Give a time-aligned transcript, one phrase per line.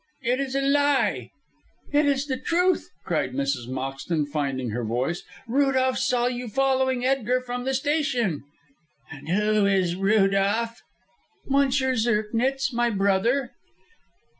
[0.23, 1.29] "It is a lie!"
[1.93, 3.67] "It is the truth!" cried Mrs.
[3.67, 5.21] Moxton, finding her voice.
[5.47, 8.41] "Rudolph saw you following Edgar from the station."
[9.11, 10.81] "And who is Rudolph?"
[11.45, 13.51] "Monsieur Zirknitz, my brother."